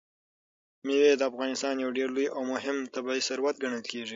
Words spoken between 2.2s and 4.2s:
او مهم طبعي ثروت ګڼل کېږي.